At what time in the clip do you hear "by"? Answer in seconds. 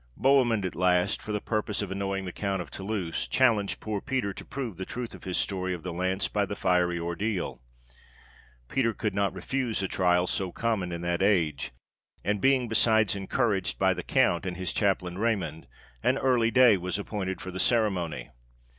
6.27-6.43, 13.77-13.93